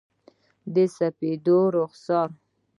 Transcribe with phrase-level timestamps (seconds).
[0.73, 2.29] د سپېدو رخسار،